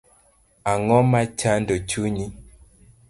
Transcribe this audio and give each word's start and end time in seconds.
Ang'oma 0.71 1.19
chando 1.39 1.75
chunyi 1.89 2.25